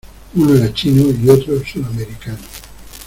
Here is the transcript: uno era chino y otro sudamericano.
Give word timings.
uno 0.33 0.55
era 0.55 0.71
chino 0.73 1.11
y 1.11 1.29
otro 1.29 1.63
sudamericano. 1.63 2.39